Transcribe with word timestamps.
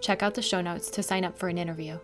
check 0.00 0.22
out 0.22 0.34
the 0.34 0.42
show 0.42 0.60
notes 0.60 0.90
to 0.90 1.02
sign 1.02 1.24
up 1.24 1.38
for 1.38 1.48
an 1.48 1.58
interview. 1.58 1.98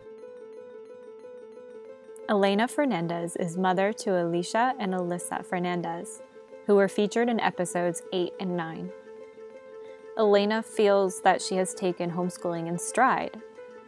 Elena 2.28 2.66
Fernandez 2.68 3.36
is 3.36 3.56
mother 3.56 3.92
to 3.92 4.20
Alicia 4.20 4.74
and 4.78 4.92
Alyssa 4.92 5.44
Fernandez, 5.44 6.22
who 6.66 6.74
were 6.74 6.88
featured 6.88 7.28
in 7.28 7.40
episodes 7.40 8.02
8 8.12 8.32
and 8.40 8.56
9. 8.56 8.90
Elena 10.18 10.62
feels 10.62 11.20
that 11.20 11.40
she 11.40 11.56
has 11.56 11.74
taken 11.74 12.10
homeschooling 12.10 12.66
in 12.66 12.78
stride 12.78 13.40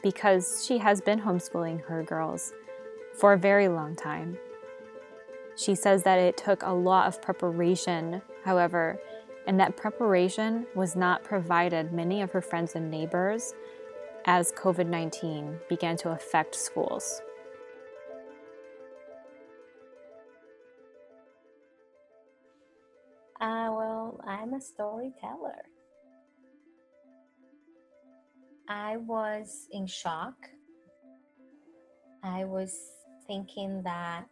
because 0.03 0.65
she 0.65 0.79
has 0.79 1.01
been 1.01 1.21
homeschooling 1.21 1.83
her 1.87 2.03
girls 2.03 2.53
for 3.15 3.33
a 3.33 3.39
very 3.39 3.67
long 3.67 3.97
time. 3.97 4.39
She 5.57 5.75
says 5.75 6.05
that 6.05 6.21
it 6.21 6.37
took 6.37 6.63
a 6.63 6.73
lot 6.73 7.09
of 7.09 7.21
preparation, 7.21 8.23
however, 8.45 9.01
and 9.49 9.59
that 9.59 9.77
preparation 9.77 10.67
was 10.77 10.95
not 10.95 11.25
provided 11.25 11.93
many 11.93 12.23
of 12.23 12.31
her 12.31 12.43
friends 12.43 12.77
and 12.77 12.91
neighbors 12.91 13.55
as 14.29 14.53
COVID 14.53 14.87
19 14.87 15.59
began 15.71 15.97
to 15.97 16.11
affect 16.11 16.55
schools. 16.55 17.23
Uh, 23.41 23.73
well, 23.73 24.21
I'm 24.27 24.53
a 24.53 24.61
storyteller. 24.61 25.65
I 28.69 28.99
was 28.99 29.67
in 29.73 29.87
shock. 29.87 30.35
I 32.23 32.45
was 32.45 32.79
thinking 33.27 33.83
that 33.85 34.27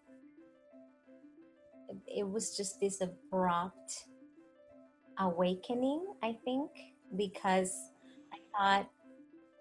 it 2.06 2.28
was 2.28 2.54
just 2.54 2.80
this 2.80 3.00
abrupt 3.00 4.04
awakening, 5.18 6.04
I 6.22 6.36
think, 6.44 6.70
because 7.16 7.72
I 8.30 8.38
thought, 8.52 8.90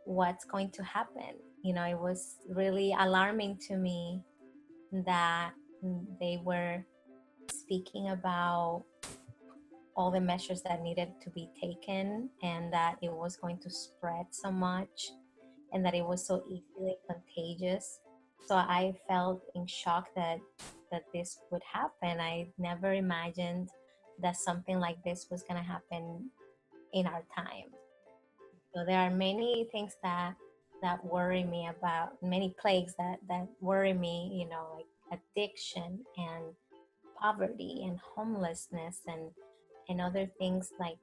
what's 0.05 0.45
going 0.45 0.69
to 0.71 0.83
happen? 0.83 1.35
You 1.63 1.73
know, 1.73 1.83
it 1.83 1.99
was 1.99 2.37
really 2.49 2.95
alarming 2.97 3.57
to 3.67 3.75
me 3.75 4.21
that 4.91 5.51
they 6.19 6.39
were 6.43 6.85
speaking 7.51 8.09
about 8.09 8.85
all 9.95 10.11
the 10.11 10.21
measures 10.21 10.61
that 10.61 10.81
needed 10.81 11.09
to 11.21 11.29
be 11.31 11.49
taken 11.59 12.29
and 12.43 12.71
that 12.71 12.97
it 13.01 13.11
was 13.11 13.37
going 13.37 13.57
to 13.59 13.69
spread 13.69 14.25
so 14.31 14.51
much 14.51 15.11
and 15.73 15.85
that 15.85 15.93
it 15.93 16.05
was 16.05 16.25
so 16.25 16.43
easily 16.49 16.95
contagious. 17.09 17.99
So 18.47 18.55
i 18.55 18.93
felt 19.07 19.41
in 19.55 19.65
shock 19.65 20.09
that 20.15 20.39
that 20.91 21.03
this 21.13 21.39
would 21.51 21.63
happen. 21.63 22.19
I 22.19 22.47
never 22.59 22.93
imagined 22.93 23.69
that 24.21 24.37
something 24.37 24.79
like 24.79 25.03
this 25.03 25.27
was 25.31 25.41
going 25.41 25.61
to 25.61 25.67
happen 25.67 26.29
in 26.93 27.07
our 27.07 27.23
time 27.35 27.71
there 28.83 28.99
are 28.99 29.11
many 29.11 29.67
things 29.71 29.95
that 30.03 30.35
that 30.81 31.03
worry 31.05 31.43
me 31.43 31.67
about 31.67 32.21
many 32.21 32.53
plagues 32.59 32.93
that 32.97 33.19
that 33.29 33.47
worry 33.61 33.93
me 33.93 34.31
you 34.33 34.49
know 34.49 34.67
like 34.75 35.19
addiction 35.35 35.99
and 36.17 36.43
poverty 37.19 37.83
and 37.87 37.99
homelessness 37.99 38.99
and 39.07 39.31
and 39.87 40.01
other 40.01 40.27
things 40.39 40.71
like 40.79 40.97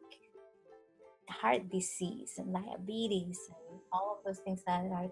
heart 1.29 1.71
disease 1.71 2.35
and 2.37 2.53
diabetes 2.53 3.39
and 3.49 3.81
all 3.93 4.19
of 4.19 4.25
those 4.25 4.41
things 4.45 4.63
that 4.67 4.85
are 4.93 5.11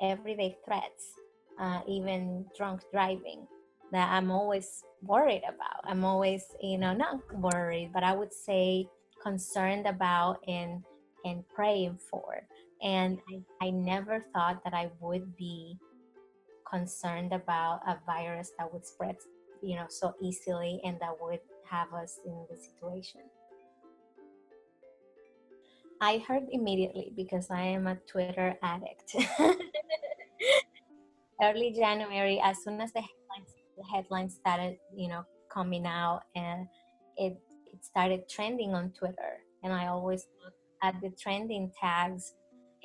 everyday 0.00 0.56
threats 0.64 1.12
uh, 1.60 1.80
even 1.86 2.46
drunk 2.56 2.80
driving 2.90 3.46
that 3.90 4.10
i'm 4.10 4.30
always 4.30 4.84
worried 5.02 5.42
about. 5.46 5.82
I'm 5.84 6.04
always 6.04 6.44
you 6.60 6.78
know 6.78 6.94
not 6.94 7.20
worried 7.34 7.90
but 7.92 8.02
i 8.04 8.14
would 8.14 8.32
say 8.32 8.86
concerned 9.22 9.86
about 9.86 10.38
and 10.48 10.82
and 11.24 11.48
praying 11.48 11.98
for. 12.10 12.46
And 12.82 13.18
mm-hmm. 13.18 13.40
I, 13.62 13.66
I 13.66 13.70
never 13.70 14.24
thought 14.34 14.62
that 14.64 14.74
i 14.74 14.90
would 15.00 15.36
be 15.36 15.78
concerned 16.72 17.32
about 17.32 17.80
a 17.86 17.98
virus 18.06 18.52
that 18.58 18.72
would 18.72 18.86
spread 18.86 19.16
you 19.62 19.76
know 19.76 19.86
so 19.88 20.14
easily 20.20 20.80
and 20.84 20.98
that 21.00 21.14
would 21.20 21.40
have 21.70 21.92
us 21.92 22.18
in 22.26 22.46
the 22.50 22.56
situation. 22.56 23.20
I 26.00 26.18
heard 26.26 26.44
immediately 26.50 27.12
because 27.16 27.50
i 27.50 27.62
am 27.62 27.86
a 27.86 27.96
twitter 28.10 28.56
addict. 28.62 29.16
Early 31.42 31.72
january 31.72 32.40
as 32.42 32.62
soon 32.62 32.80
as 32.80 32.92
the 32.92 33.00
headlines 33.00 33.52
the 33.76 33.84
headlines 33.84 34.34
started 34.34 34.76
you 34.94 35.08
know 35.08 35.24
coming 35.52 35.86
out 35.86 36.22
and 36.34 36.66
it 37.16 37.38
it 37.72 37.84
started 37.84 38.28
trending 38.28 38.74
on 38.74 38.90
twitter 38.90 39.40
and 39.62 39.72
i 39.72 39.86
always 39.86 40.26
look 40.42 40.54
at 40.82 41.00
the 41.00 41.10
trending 41.10 41.70
tags. 41.80 42.34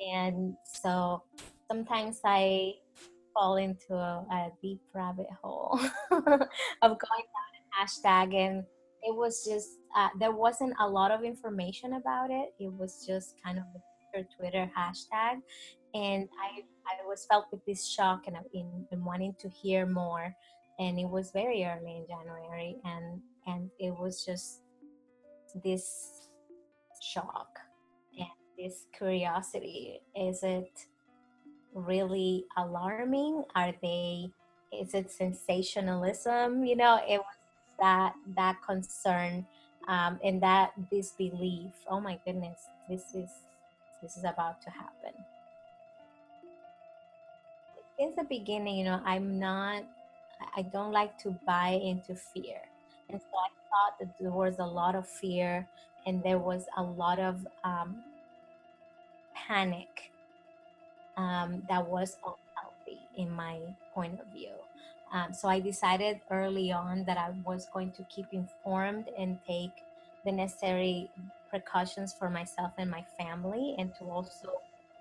And 0.00 0.54
so 0.64 1.22
sometimes 1.68 2.20
i 2.24 2.72
fall 3.34 3.56
into 3.56 3.94
a, 3.94 4.24
a 4.32 4.50
deep 4.62 4.80
rabbit 4.94 5.26
hole 5.42 5.78
of 6.10 6.20
going 6.20 6.38
down 6.40 7.50
a 7.60 7.84
hashtag 7.84 8.34
and 8.34 8.64
it 9.02 9.14
was 9.14 9.44
just 9.44 9.68
uh, 9.96 10.08
there 10.18 10.32
wasn't 10.32 10.74
a 10.80 10.88
lot 10.88 11.12
of 11.12 11.22
information 11.22 11.94
about 11.94 12.30
it. 12.30 12.52
It 12.58 12.72
was 12.72 13.06
just 13.06 13.36
kind 13.44 13.58
of 13.58 13.64
a 14.14 14.24
twitter 14.36 14.68
hashtag. 14.76 15.36
And 15.94 16.28
i 16.42 16.62
i 16.86 17.06
was 17.06 17.26
felt 17.30 17.46
with 17.52 17.64
this 17.64 17.86
shock 17.86 18.24
and 18.26 18.36
in, 18.54 18.86
in 18.90 19.04
wanting 19.04 19.34
to 19.38 19.48
hear 19.48 19.86
more. 19.86 20.34
And 20.80 20.98
it 20.98 21.08
was 21.08 21.30
very 21.30 21.64
early 21.64 21.96
in 21.98 22.06
january 22.08 22.76
and 22.84 23.20
and 23.46 23.70
it 23.78 23.90
was 23.90 24.24
just 24.24 24.62
this 25.64 26.28
shock 27.00 27.58
this 28.58 28.86
curiosity 28.96 30.00
is 30.16 30.42
it 30.42 30.86
really 31.74 32.44
alarming? 32.56 33.44
Are 33.54 33.72
they, 33.80 34.30
is 34.72 34.94
it 34.94 35.10
sensationalism? 35.10 36.64
You 36.64 36.76
know, 36.76 37.00
it 37.08 37.18
was 37.18 37.36
that, 37.78 38.14
that 38.36 38.56
concern 38.66 39.46
um, 39.86 40.18
and 40.24 40.42
that 40.42 40.72
disbelief. 40.90 41.72
Oh 41.88 42.00
my 42.00 42.18
goodness, 42.24 42.58
this 42.88 43.14
is, 43.14 43.30
this 44.02 44.16
is 44.16 44.24
about 44.24 44.60
to 44.62 44.70
happen. 44.70 45.12
Since 47.98 48.16
the 48.16 48.24
beginning, 48.24 48.78
you 48.78 48.84
know, 48.84 49.00
I'm 49.04 49.38
not, 49.38 49.82
I 50.56 50.62
don't 50.62 50.92
like 50.92 51.18
to 51.20 51.36
buy 51.46 51.80
into 51.82 52.14
fear. 52.14 52.60
And 53.10 53.20
so 53.20 53.26
I 53.36 53.48
thought 53.70 53.98
that 54.00 54.18
there 54.20 54.30
was 54.30 54.58
a 54.58 54.64
lot 54.64 54.94
of 54.94 55.08
fear 55.08 55.66
and 56.06 56.22
there 56.22 56.38
was 56.38 56.64
a 56.76 56.82
lot 56.82 57.18
of 57.18 57.46
um, 57.64 57.96
panic 59.48 60.12
um, 61.16 61.62
that 61.68 61.84
was 61.88 62.16
unhealthy 62.22 63.00
in 63.16 63.30
my 63.30 63.58
point 63.94 64.20
of 64.20 64.26
view. 64.32 64.54
Um, 65.12 65.32
so 65.32 65.48
I 65.48 65.58
decided 65.58 66.20
early 66.30 66.70
on 66.70 67.04
that 67.04 67.16
I 67.16 67.30
was 67.44 67.66
going 67.72 67.92
to 67.92 68.02
keep 68.04 68.26
informed 68.32 69.06
and 69.18 69.38
take 69.46 69.72
the 70.24 70.32
necessary 70.32 71.10
precautions 71.48 72.12
for 72.12 72.28
myself 72.28 72.72
and 72.76 72.90
my 72.90 73.04
family, 73.18 73.74
and 73.78 73.94
to 73.96 74.04
also 74.04 74.50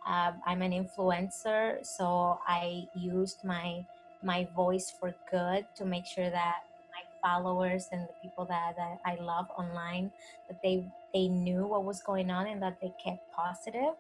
uh, 0.08 0.32
I'm 0.46 0.62
an 0.62 0.72
influencer, 0.72 1.86
so 1.86 2.40
I 2.48 2.88
used 2.96 3.44
my 3.44 3.86
my 4.24 4.48
voice 4.56 4.92
for 4.98 5.14
good 5.30 5.68
to 5.76 5.86
make 5.86 6.06
sure 6.06 6.30
that 6.30 6.64
my 6.96 7.04
followers 7.22 7.90
and 7.92 8.02
the 8.04 8.14
people 8.22 8.46
that, 8.46 8.76
that 8.78 8.98
I 9.06 9.22
love 9.22 9.46
online 9.58 10.12
that 10.48 10.62
they 10.64 10.86
they 11.18 11.28
knew 11.28 11.66
what 11.66 11.84
was 11.84 12.00
going 12.02 12.30
on 12.30 12.46
and 12.46 12.62
that 12.62 12.78
they 12.80 12.94
kept 13.04 13.24
positive. 13.32 13.94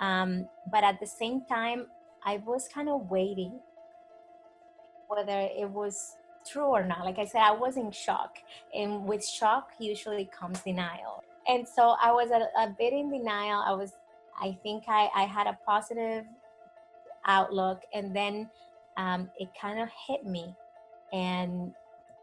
Um, 0.00 0.48
but 0.72 0.82
at 0.82 0.98
the 0.98 1.06
same 1.06 1.44
time, 1.56 1.86
I 2.24 2.42
was 2.44 2.68
kind 2.76 2.88
of 2.88 3.08
waiting 3.10 3.60
whether 5.06 5.38
it 5.62 5.70
was 5.70 6.16
true 6.50 6.70
or 6.78 6.84
not. 6.84 7.04
Like 7.04 7.18
I 7.18 7.26
said, 7.26 7.42
I 7.42 7.52
was 7.52 7.76
in 7.76 7.92
shock, 7.92 8.38
and 8.74 9.04
with 9.04 9.24
shock 9.24 9.70
usually 9.78 10.28
comes 10.38 10.60
denial. 10.60 11.22
And 11.46 11.68
so 11.76 11.94
I 12.02 12.10
was 12.10 12.30
a, 12.30 12.40
a 12.64 12.74
bit 12.76 12.92
in 12.92 13.10
denial. 13.10 13.62
I 13.64 13.72
was, 13.72 13.92
I 14.40 14.58
think 14.62 14.84
I, 14.88 15.08
I 15.14 15.24
had 15.36 15.46
a 15.46 15.56
positive 15.64 16.24
outlook, 17.26 17.82
and 17.92 18.16
then 18.16 18.50
um, 18.96 19.30
it 19.38 19.48
kind 19.60 19.78
of 19.78 19.88
hit 20.08 20.26
me, 20.26 20.54
and 21.12 21.72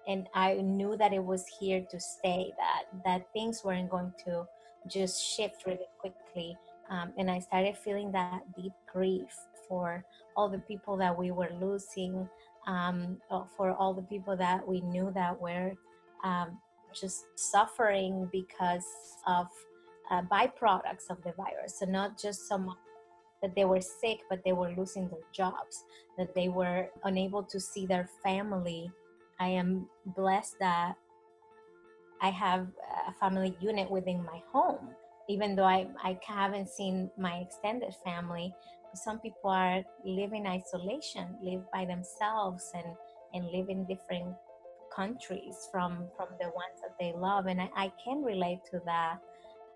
and 0.07 0.27
I 0.33 0.55
knew 0.55 0.97
that 0.97 1.13
it 1.13 1.23
was 1.23 1.45
here 1.59 1.85
to 1.89 1.99
stay. 1.99 2.53
That 2.57 3.03
that 3.05 3.33
things 3.33 3.63
weren't 3.63 3.89
going 3.89 4.13
to 4.25 4.47
just 4.87 5.23
shift 5.23 5.65
really 5.65 5.89
quickly. 5.99 6.57
Um, 6.89 7.13
and 7.17 7.31
I 7.31 7.39
started 7.39 7.77
feeling 7.77 8.11
that 8.11 8.41
deep 8.55 8.73
grief 8.91 9.33
for 9.67 10.03
all 10.35 10.49
the 10.49 10.59
people 10.59 10.97
that 10.97 11.17
we 11.17 11.31
were 11.31 11.51
losing, 11.61 12.27
um, 12.67 13.17
uh, 13.29 13.43
for 13.55 13.71
all 13.71 13.93
the 13.93 14.01
people 14.01 14.35
that 14.35 14.67
we 14.67 14.81
knew 14.81 15.11
that 15.15 15.39
were 15.39 15.71
um, 16.23 16.57
just 16.93 17.25
suffering 17.35 18.27
because 18.31 18.85
of 19.27 19.47
uh, 20.09 20.21
byproducts 20.23 21.09
of 21.09 21.21
the 21.23 21.31
virus. 21.37 21.79
So 21.79 21.85
not 21.85 22.19
just 22.19 22.47
so 22.47 22.57
much 22.57 22.77
that 23.41 23.55
they 23.55 23.65
were 23.65 23.81
sick, 23.81 24.19
but 24.29 24.43
they 24.43 24.53
were 24.53 24.73
losing 24.77 25.07
their 25.09 25.25
jobs, 25.31 25.85
that 26.17 26.35
they 26.35 26.49
were 26.49 26.89
unable 27.05 27.43
to 27.43 27.59
see 27.59 27.85
their 27.85 28.07
family. 28.23 28.91
I 29.41 29.49
am 29.49 29.89
blessed 30.05 30.55
that 30.59 30.93
I 32.21 32.29
have 32.29 32.67
a 33.09 33.13
family 33.13 33.57
unit 33.59 33.89
within 33.89 34.23
my 34.23 34.41
home, 34.53 34.89
even 35.27 35.55
though 35.55 35.65
I, 35.65 35.87
I 36.03 36.19
haven't 36.25 36.69
seen 36.69 37.09
my 37.17 37.37
extended 37.37 37.93
family 38.05 38.53
some 38.93 39.19
people 39.19 39.49
are 39.49 39.83
live 40.05 40.33
in 40.33 40.45
isolation 40.45 41.35
live 41.41 41.61
by 41.71 41.85
themselves 41.85 42.71
and 42.75 42.95
and 43.33 43.45
live 43.51 43.69
in 43.69 43.85
different 43.85 44.35
countries 44.93 45.69
from 45.71 46.07
from 46.17 46.27
the 46.39 46.47
ones 46.47 46.77
that 46.81 46.95
they 46.99 47.13
love. 47.15 47.45
And 47.45 47.61
i, 47.61 47.69
I 47.75 47.91
can 48.03 48.21
relate 48.23 48.59
to 48.71 48.81
that 48.85 49.19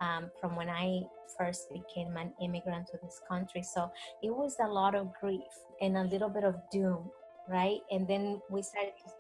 um, 0.01 0.29
from 0.41 0.55
when 0.55 0.69
i 0.69 1.01
first 1.37 1.69
became 1.71 2.15
an 2.17 2.33
immigrant 2.41 2.87
to 2.87 2.99
this 3.01 3.21
country. 3.27 3.63
So 3.63 3.89
it 4.21 4.29
was 4.29 4.55
a 4.61 4.67
lot 4.67 4.95
of 4.95 5.13
grief 5.19 5.53
and 5.81 5.97
a 5.97 6.03
little 6.03 6.29
bit 6.29 6.43
of 6.43 6.55
doom 6.71 7.09
right? 7.47 7.79
And 7.91 8.07
then 8.07 8.41
we 8.49 8.61
started 8.61 8.93
to 9.03 9.11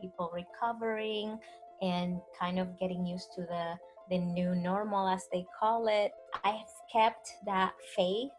people 0.00 0.30
recovering 0.34 1.38
and 1.82 2.20
kind 2.38 2.58
of 2.58 2.78
getting 2.78 3.06
used 3.06 3.28
to 3.34 3.42
the 3.42 3.74
the 4.08 4.18
new 4.18 4.54
normal 4.54 5.08
as 5.08 5.26
they 5.32 5.44
call 5.58 5.88
it 5.88 6.12
i've 6.44 6.70
kept 6.92 7.34
that 7.44 7.72
faith 7.94 8.30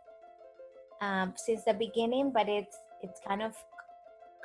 um, 1.02 1.34
since 1.36 1.64
the 1.64 1.74
beginning, 1.74 2.32
but 2.32 2.50
it's 2.50 2.78
it's 3.02 3.20
kind 3.26 3.42
of 3.42 3.56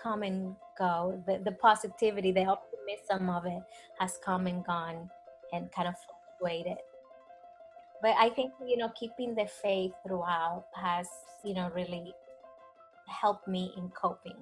come 0.01 0.23
and 0.23 0.55
go. 0.79 1.23
The 1.27 1.39
the 1.45 1.53
positivity, 1.53 2.33
the 2.33 2.45
optimism 2.45 3.31
of 3.31 3.47
it 3.47 3.63
has 3.99 4.19
come 4.25 4.47
and 4.47 4.65
gone 4.65 5.11
and 5.53 5.71
kind 5.73 5.89
of 5.89 5.95
fluctuated. 6.39 6.79
But 8.03 8.17
I 8.19 8.31
think 8.31 8.53
you 8.67 8.77
know 8.77 8.91
keeping 8.99 9.35
the 9.35 9.47
faith 9.47 9.93
throughout 10.07 10.65
has 10.75 11.09
you 11.45 11.55
know 11.55 11.71
really 11.75 12.13
helped 13.09 13.49
me 13.49 13.73
in 13.77 13.89
coping. 13.91 14.37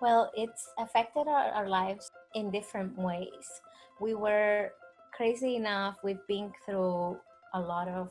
Well, 0.00 0.30
it's 0.36 0.68
affected 0.78 1.28
our, 1.28 1.50
our 1.50 1.68
lives 1.68 2.10
in 2.34 2.50
different 2.50 2.98
ways. 2.98 3.60
We 4.00 4.14
were 4.14 4.72
crazy 5.12 5.56
enough. 5.56 5.96
We've 6.02 6.26
been 6.28 6.52
through 6.66 7.18
a 7.54 7.60
lot 7.60 7.88
of 7.88 8.10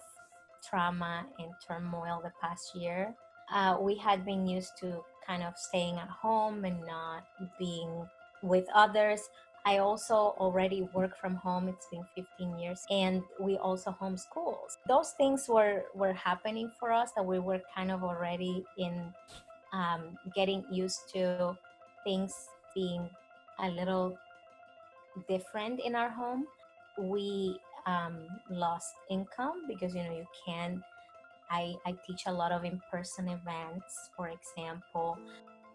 trauma 0.68 1.25
and 1.39 1.51
turmoil 1.65 2.21
the 2.24 2.31
past 2.41 2.75
year. 2.75 3.13
Uh, 3.53 3.77
we 3.80 3.95
had 3.95 4.25
been 4.25 4.47
used 4.47 4.71
to 4.80 5.01
kind 5.27 5.44
of 5.44 5.57
staying 5.57 5.97
at 5.97 6.07
home 6.07 6.65
and 6.65 6.80
not 6.85 7.24
being 7.59 8.07
with 8.41 8.65
others. 8.74 9.21
I 9.65 9.77
also 9.77 10.36
already 10.39 10.88
work 10.94 11.18
from 11.18 11.36
home. 11.36 11.69
It's 11.69 11.88
been 11.89 12.06
15 12.15 12.59
years, 12.59 12.86
and 12.89 13.24
we 13.39 13.57
also 13.57 13.95
homeschool. 14.01 14.57
Those 14.88 15.12
things 15.12 15.47
were 15.47 15.86
were 15.95 16.13
happening 16.13 16.69
for 16.77 16.91
us 16.91 17.12
that 17.15 17.25
we 17.25 17.39
were 17.39 17.62
kind 17.74 17.89
of 17.89 18.03
already 18.03 18.65
in 18.77 19.13
um, 19.71 20.18
getting 20.36 20.65
used 20.69 21.09
to 21.13 21.57
things 22.03 22.33
being 22.75 23.09
a 23.59 23.69
little 23.69 24.17
different 25.27 25.79
in 25.79 25.95
our 25.95 26.09
home. 26.09 26.45
We 26.97 27.59
um, 27.85 28.27
lost 28.50 28.94
income 29.09 29.63
because 29.67 29.95
you 29.95 30.03
know 30.03 30.15
you 30.15 30.27
can 30.45 30.83
I, 31.51 31.75
I 31.85 31.95
teach 32.07 32.23
a 32.25 32.31
lot 32.31 32.51
of 32.51 32.63
in-person 32.63 33.27
events 33.27 34.09
for 34.15 34.29
example 34.29 35.17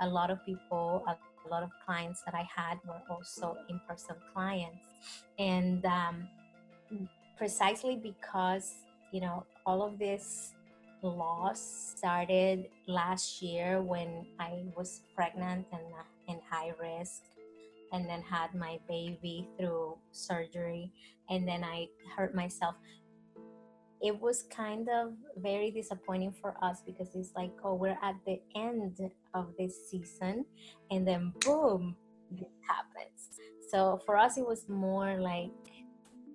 a 0.01 0.09
lot 0.09 0.31
of 0.31 0.45
people 0.45 1.05
a, 1.07 1.17
lot 1.49 1.63
of 1.63 1.71
clients 1.87 2.21
that 2.27 2.35
i 2.35 2.47
had 2.55 2.77
were 2.87 3.01
also 3.09 3.57
in-person 3.71 4.17
clients 4.35 4.85
and 5.39 5.83
um, 5.87 6.29
precisely 7.39 7.97
because 7.97 8.75
you 9.13 9.21
know 9.23 9.47
all 9.65 9.83
of 9.83 9.99
this 9.99 10.53
loss 11.01 11.95
started 11.97 12.67
last 12.87 13.41
year 13.41 13.81
when 13.81 14.27
i 14.39 14.63
was 14.77 15.01
pregnant 15.15 15.65
and 15.73 15.83
high 16.51 16.73
risk 16.81 17.23
and 17.93 18.09
then 18.09 18.23
had 18.23 18.55
my 18.55 18.79
baby 18.89 19.49
through 19.59 19.97
surgery 20.13 20.93
and 21.31 21.47
then 21.47 21.65
I 21.65 21.89
hurt 22.17 22.35
myself. 22.35 22.75
It 24.01 24.21
was 24.21 24.45
kind 24.45 24.89
of 24.89 25.15
very 25.37 25.71
disappointing 25.71 26.33
for 26.41 26.55
us 26.63 26.83
because 26.87 27.09
it's 27.15 27.33
like, 27.35 27.51
oh, 27.65 27.75
we're 27.75 27.99
at 28.03 28.15
the 28.27 28.41
end 28.55 28.99
of 29.35 29.47
this 29.59 29.91
season, 29.91 30.45
and 30.91 31.07
then 31.07 31.33
boom, 31.41 31.97
this 32.31 32.49
happens. 32.67 33.41
So 33.71 34.01
for 34.07 34.17
us, 34.17 34.39
it 34.39 34.47
was 34.47 34.69
more 34.69 35.19
like 35.19 35.51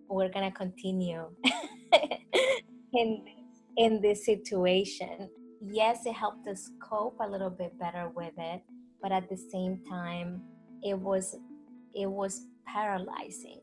we're 0.10 0.30
gonna 0.30 0.52
continue 0.52 1.30
in 2.94 3.24
in 3.78 4.02
this 4.02 4.26
situation. 4.26 5.30
Yes, 5.62 6.06
it 6.06 6.14
helped 6.14 6.48
us 6.48 6.70
cope 6.82 7.18
a 7.22 7.28
little 7.28 7.50
bit 7.50 7.80
better 7.80 8.12
with 8.14 8.34
it, 8.38 8.62
but 9.04 9.12
at 9.12 9.30
the 9.30 9.36
same 9.38 9.82
time, 9.88 10.42
it 10.82 10.98
was 10.98 11.36
it 11.94 12.10
was 12.10 12.48
paralyzing. 12.66 13.60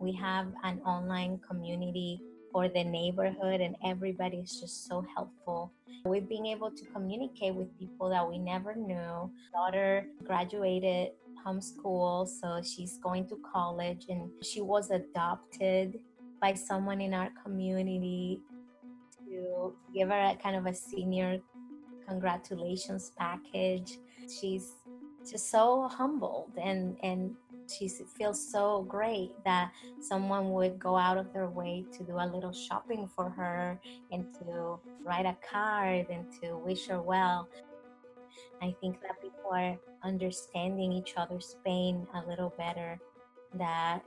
We 0.00 0.12
have 0.12 0.46
an 0.62 0.80
online 0.86 1.40
community 1.46 2.22
for 2.52 2.68
the 2.68 2.84
neighborhood 2.84 3.60
and 3.60 3.76
everybody 3.84 4.38
is 4.38 4.60
just 4.60 4.86
so 4.86 5.04
helpful. 5.14 5.72
We've 6.04 6.28
been 6.28 6.46
able 6.46 6.70
to 6.70 6.84
communicate 6.86 7.54
with 7.54 7.76
people 7.78 8.08
that 8.10 8.26
we 8.26 8.38
never 8.38 8.74
knew. 8.74 9.30
Daughter 9.52 10.06
graduated 10.24 11.10
homeschool 11.44 12.28
so 12.28 12.62
she's 12.62 12.98
going 12.98 13.26
to 13.26 13.36
college 13.52 14.06
and 14.08 14.30
she 14.42 14.60
was 14.60 14.90
adopted 14.90 15.98
by 16.40 16.54
someone 16.54 17.00
in 17.00 17.12
our 17.12 17.30
community 17.42 18.40
to 19.26 19.74
give 19.92 20.08
her 20.08 20.20
a 20.20 20.36
kind 20.40 20.54
of 20.54 20.66
a 20.66 20.74
senior 20.74 21.40
congratulations 22.06 23.12
package 23.18 23.98
she's 24.30 24.72
just 25.30 25.50
so 25.50 25.88
humbled 25.88 26.50
and 26.60 26.96
and 27.02 27.34
she 27.68 27.88
feels 27.88 28.44
so 28.44 28.82
great 28.88 29.32
that 29.44 29.72
someone 30.00 30.52
would 30.52 30.78
go 30.78 30.96
out 30.96 31.16
of 31.16 31.32
their 31.32 31.48
way 31.48 31.84
to 31.92 32.02
do 32.04 32.16
a 32.18 32.26
little 32.26 32.52
shopping 32.52 33.08
for 33.14 33.30
her 33.30 33.80
and 34.10 34.26
to 34.34 34.78
write 35.04 35.26
a 35.26 35.36
card 35.48 36.06
and 36.10 36.26
to 36.42 36.56
wish 36.58 36.86
her 36.88 37.00
well. 37.00 37.48
I 38.60 38.74
think 38.80 39.00
that 39.02 39.20
people 39.22 39.50
are 39.52 39.78
understanding 40.04 40.92
each 40.92 41.14
other's 41.16 41.56
pain 41.64 42.06
a 42.14 42.28
little 42.28 42.52
better 42.58 43.00
that 43.54 44.02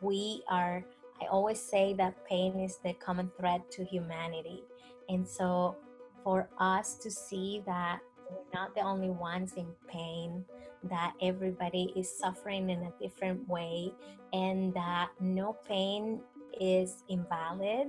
we 0.00 0.42
are 0.48 0.84
i 1.22 1.26
always 1.26 1.60
say 1.60 1.94
that 1.94 2.14
pain 2.26 2.60
is 2.60 2.78
the 2.84 2.92
common 2.94 3.30
thread 3.38 3.62
to 3.70 3.84
humanity. 3.84 4.62
And 5.08 5.26
so 5.26 5.76
for 6.22 6.48
us 6.58 6.94
to 6.96 7.10
see 7.10 7.62
that 7.66 8.00
we're 8.30 8.60
not 8.60 8.74
the 8.74 8.80
only 8.80 9.10
ones 9.10 9.54
in 9.56 9.66
pain, 9.88 10.44
that 10.84 11.12
everybody 11.20 11.92
is 11.96 12.10
suffering 12.18 12.70
in 12.70 12.80
a 12.80 12.92
different 13.00 13.46
way, 13.48 13.92
and 14.32 14.72
that 14.74 15.10
no 15.20 15.56
pain 15.66 16.20
is 16.60 17.02
invalid, 17.08 17.88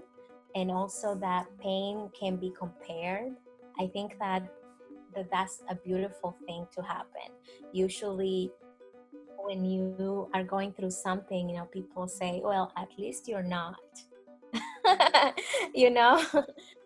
and 0.56 0.72
also 0.72 1.16
that 1.16 1.46
pain 1.60 2.10
can 2.20 2.38
be 2.38 2.52
compared. 2.58 3.34
I 3.80 3.88
think 3.88 4.18
that, 4.20 4.44
that 5.16 5.30
that's 5.32 5.62
a 5.70 5.76
beautiful 5.76 6.36
thing 6.46 6.68
to 6.76 6.82
happen. 6.82 7.32
Usually, 7.72 8.52
when 9.38 9.66
you 9.66 10.30
are 10.34 10.44
going 10.44 10.74
through 10.74 10.92
something, 10.92 11.50
you 11.50 11.56
know, 11.58 11.66
people 11.66 12.08
say, 12.08 12.42
well, 12.44 12.72
at 12.78 12.90
least 12.98 13.28
you're 13.28 13.44
not. 13.44 13.80
you 15.76 15.90
know 15.92 16.24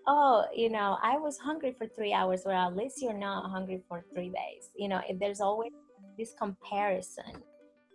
oh 0.08 0.46
you 0.54 0.70
know 0.70 0.98
i 1.02 1.18
was 1.18 1.38
hungry 1.38 1.74
for 1.78 1.88
three 1.88 2.14
hours 2.14 2.44
well 2.46 2.68
at 2.68 2.76
least 2.76 3.02
you're 3.02 3.18
not 3.18 3.50
hungry 3.50 3.82
for 3.88 4.04
three 4.14 4.30
days. 4.30 4.70
You 4.76 4.90
know 4.90 5.02
there's 5.20 5.42
always 5.42 5.72
this 6.18 6.34
comparison 6.38 7.34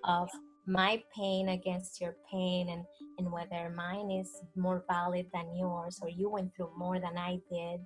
of 0.04 0.28
my 0.66 1.02
pain 1.16 1.50
against 1.50 2.00
your 2.00 2.16
pain 2.30 2.68
and 2.70 2.84
and 3.18 3.32
whether 3.32 3.70
mine 3.74 4.10
is 4.10 4.30
more 4.54 4.84
valid 4.88 5.26
than 5.32 5.56
yours 5.56 5.98
or 6.02 6.08
you 6.08 6.28
went 6.28 6.54
through 6.54 6.70
more 6.76 7.00
than 7.00 7.16
i 7.18 7.32
did. 7.50 7.80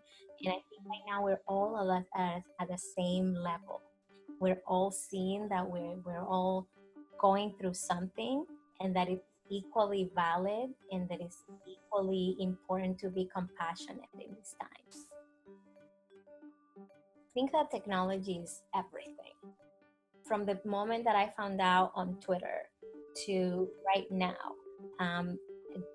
And 0.45 0.49
i 0.49 0.61
think 0.69 0.83
right 0.87 1.05
now 1.09 1.23
we're 1.23 1.41
all 1.47 2.05
at, 2.17 2.43
at 2.61 2.69
the 2.69 2.79
same 2.97 3.35
level. 3.35 3.83
We're 4.41 4.63
all 4.67 4.91
seeing 4.91 5.49
that 5.49 5.69
we're 5.69 5.97
we're 6.05 6.27
all 6.27 6.67
going 7.21 7.55
through 7.59 7.75
something 7.75 8.45
and 8.81 8.95
that 8.97 9.09
it's 9.09 9.32
equally 9.53 10.11
valid 10.15 10.71
and 10.91 11.09
that 11.09 11.21
it's 11.21 11.45
equally 11.69 12.37
important 12.41 12.99
to 12.99 13.11
be 13.11 13.29
compassionate 13.35 14.09
in 14.15 14.35
these 14.35 14.55
times. 14.61 15.07
I 16.79 17.31
think 17.35 17.53
that 17.53 17.71
technology 17.71 18.41
is 18.43 18.63
everything. 18.75 19.37
From 20.27 20.47
the 20.47 20.59
moment 20.65 21.05
that 21.05 21.17
I 21.17 21.33
found 21.37 21.61
out 21.61 21.93
on 21.95 22.17
Twitter 22.21 22.69
to 23.27 23.69
right 23.87 24.11
now, 24.11 24.57
um, 24.99 25.39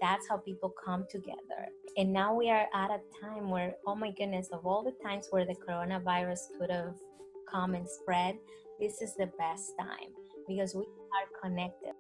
that's 0.02 0.28
how 0.30 0.38
people 0.38 0.74
come 0.84 1.06
together. 1.10 1.70
And 1.98 2.14
now 2.14 2.36
we 2.36 2.50
are 2.50 2.68
at 2.74 2.92
a 2.92 3.00
time 3.22 3.50
where, 3.50 3.76
oh 3.86 3.96
my 3.96 4.12
goodness, 4.12 4.50
of 4.52 4.66
all 4.66 4.84
the 4.84 4.96
times 5.04 5.28
where 5.32 5.46
the 5.46 5.56
coronavirus 5.56 6.40
could 6.60 6.70
have 6.70 6.96
come 7.52 7.74
and 7.74 7.88
spread, 7.90 8.36
this 8.80 9.02
is 9.02 9.16
the 9.16 9.30
best 9.40 9.74
time 9.80 10.10
because 10.48 10.76
we 10.76 10.82
are 10.82 11.42
connected. 11.42 11.94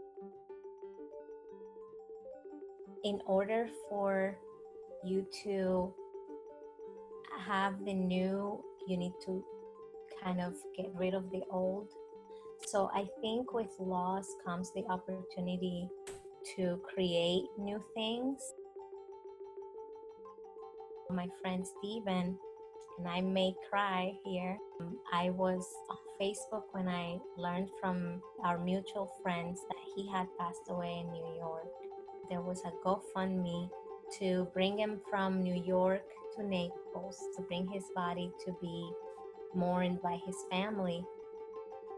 In 3.03 3.21
order 3.25 3.69
for 3.89 4.37
you 5.03 5.25
to 5.43 5.93
have 7.39 7.85
the 7.85 7.93
new, 7.93 8.63
you 8.87 8.97
need 8.97 9.13
to 9.25 9.43
kind 10.23 10.41
of 10.41 10.55
get 10.75 10.91
rid 10.95 11.13
of 11.13 11.29
the 11.31 11.41
old. 11.51 11.89
So 12.65 12.89
I 12.93 13.07
think 13.21 13.53
with 13.53 13.69
loss 13.79 14.27
comes 14.45 14.71
the 14.73 14.83
opportunity 14.89 15.87
to 16.55 16.79
create 16.83 17.45
new 17.57 17.83
things. 17.93 18.41
My 21.09 21.27
friend 21.41 21.65
Steven, 21.65 22.37
and 22.97 23.07
I 23.07 23.21
may 23.21 23.53
cry 23.69 24.13
here. 24.25 24.57
I 25.13 25.29
was 25.29 25.65
on 25.89 25.97
Facebook 26.19 26.63
when 26.71 26.87
I 26.87 27.19
learned 27.37 27.69
from 27.79 28.21
our 28.43 28.57
mutual 28.57 29.13
friends 29.21 29.61
that 29.69 29.77
he 29.95 30.09
had 30.09 30.27
passed 30.39 30.63
away 30.69 31.03
in 31.05 31.11
New 31.13 31.35
York. 31.37 31.67
There 32.29 32.41
was 32.41 32.63
a 32.65 32.71
GoFundMe 32.85 33.69
to 34.19 34.47
bring 34.53 34.77
him 34.77 35.01
from 35.09 35.41
New 35.41 35.55
York 35.55 36.03
to 36.35 36.43
Naples, 36.43 37.17
to 37.35 37.41
bring 37.43 37.67
his 37.67 37.83
body 37.95 38.31
to 38.45 38.55
be 38.61 38.89
mourned 39.53 40.01
by 40.01 40.19
his 40.25 40.35
family. 40.49 41.03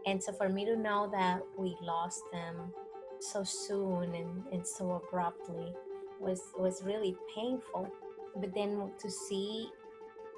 And 0.06 0.22
so 0.22 0.32
for 0.32 0.48
me 0.48 0.64
to 0.64 0.76
know 0.76 1.08
that 1.12 1.40
we 1.56 1.76
lost 1.82 2.22
him 2.32 2.72
so 3.20 3.44
soon 3.44 4.14
and, 4.14 4.44
and 4.52 4.66
so 4.66 5.02
abruptly 5.04 5.74
was 6.18 6.42
was 6.58 6.82
really 6.84 7.16
painful 7.34 7.88
but 8.36 8.54
then 8.54 8.90
to 8.98 9.10
see 9.10 9.68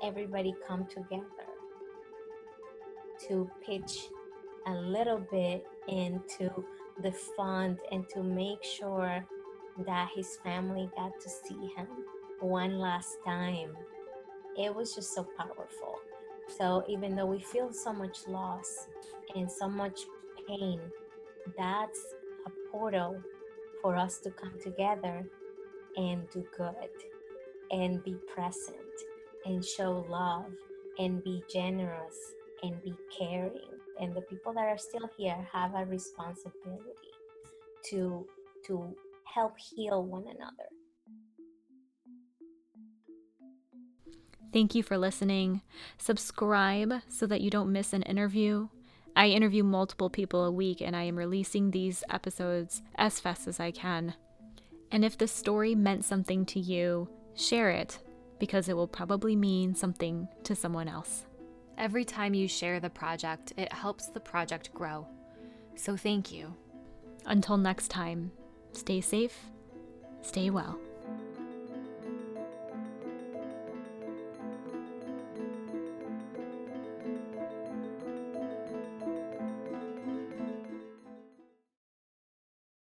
everybody 0.03 0.55
come 0.67 0.87
together 0.87 1.47
to 3.29 3.49
pitch 3.65 4.09
a 4.67 4.75
little 4.75 5.25
bit 5.31 5.65
into 5.89 6.51
the 7.03 7.13
fund 7.37 7.79
and 7.91 8.09
to 8.09 8.23
make 8.23 8.63
sure 8.63 9.25
that 9.87 10.11
his 10.15 10.37
family 10.45 10.91
got 10.97 11.13
to 11.21 11.29
see 11.29 11.73
him 11.77 11.87
one 12.41 12.79
last 12.79 13.17
time. 13.25 13.77
It 14.57 14.75
was 14.75 14.95
just 14.95 15.15
so 15.15 15.27
powerful. 15.39 15.99
So 16.59 16.85
even 16.89 17.17
though 17.17 17.27
we 17.27 17.41
feel 17.41 17.73
so 17.73 17.93
much 17.93 18.27
loss 18.27 18.89
and 19.35 19.51
so 19.51 19.69
much 19.69 20.03
pain 20.47 20.81
that's 21.57 22.15
a 22.47 22.51
portal 22.71 23.21
for 23.81 23.97
us 23.97 24.19
to 24.19 24.31
come 24.31 24.53
together 24.63 25.27
and 25.97 26.29
do 26.31 26.45
good 26.57 26.75
and 27.71 28.03
be 28.05 28.15
present 28.33 28.77
and 29.45 29.65
show 29.65 30.05
love 30.09 30.53
and 30.99 31.23
be 31.25 31.43
generous 31.53 32.35
and 32.63 32.83
be 32.83 32.95
caring. 33.17 33.61
And 34.01 34.15
the 34.15 34.23
people 34.23 34.53
that 34.55 34.67
are 34.67 34.79
still 34.79 35.09
here 35.17 35.47
have 35.53 35.75
a 35.75 35.85
responsibility 35.85 37.13
to 37.85 38.27
to 38.67 38.95
help 39.35 39.55
heal 39.59 40.05
one 40.05 40.23
another 40.23 40.69
Thank 44.53 44.75
you 44.75 44.83
for 44.83 44.99
listening. 44.99 45.63
Subscribe 45.97 46.93
so 47.09 47.27
that 47.27 47.41
you 47.41 47.49
don't 47.49 47.73
miss 47.73 47.95
an 47.95 48.03
interview. 48.03 48.69
I 49.17 49.29
interview 49.29 49.63
multiple 49.63 50.11
people 50.11 50.45
a 50.45 50.53
week 50.53 50.83
and 50.83 50.95
I 50.95 51.05
am 51.05 51.17
releasing 51.17 51.71
these 51.71 52.05
episodes 52.11 52.83
as 52.97 53.19
fast 53.19 53.49
as 53.49 53.61
I 53.61 53.71
can. 53.71 54.15
And 54.91 55.07
if 55.07 55.17
the 55.17 55.27
story 55.27 55.75
meant 55.75 56.05
something 56.05 56.45
to 56.47 56.61
you, 56.61 57.09
share 57.35 57.71
it 57.71 57.99
because 58.39 58.69
it 58.69 58.77
will 58.77 58.89
probably 58.89 59.37
mean 59.37 59.75
something 59.75 60.29
to 60.45 60.55
someone 60.55 60.89
else. 60.89 61.25
Every 61.79 62.05
time 62.05 62.35
you 62.35 62.47
share 62.47 62.79
the 62.79 62.91
project, 62.91 63.55
it 63.57 63.73
helps 63.73 64.09
the 64.09 64.21
project 64.21 64.75
grow. 64.75 65.07
So 65.77 65.97
thank 65.97 66.31
you. 66.31 66.55
Until 67.25 67.57
next 67.57 67.89
time, 67.89 68.33
stay 68.73 69.01
safe, 69.01 69.39
stay 70.23 70.51
well. 70.51 70.79